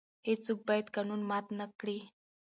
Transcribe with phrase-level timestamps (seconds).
[0.27, 1.99] هیڅوک باید قانون مات نه کړي.